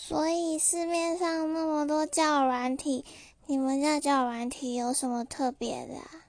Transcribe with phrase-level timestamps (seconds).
[0.00, 3.04] 所以市面上那么多教软体，
[3.46, 6.27] 你们家教软体有什么特别的、啊？